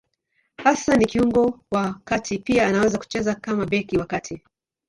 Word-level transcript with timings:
Hasa 0.57 0.95
ni 0.97 1.05
kiungo 1.05 1.59
wa 1.71 1.93
kati; 2.05 2.37
pia 2.39 2.67
anaweza 2.67 2.97
kucheza 2.97 3.35
kama 3.35 3.65
beki 3.65 3.97
wa 3.97 4.05
kati. 4.05 4.43